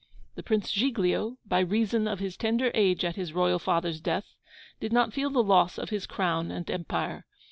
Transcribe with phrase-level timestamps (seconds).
[0.33, 4.33] The Prince Giglio, by reason of his tender age at his royal father's death,
[4.79, 7.27] did not feel the loss of his crown and empire.